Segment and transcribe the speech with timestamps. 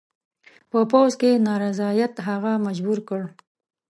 [0.71, 3.21] په پوځ کې نارضاییت هغه مجبور کړ.